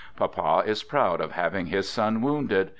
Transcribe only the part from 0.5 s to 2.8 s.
is proud of having his son wounded.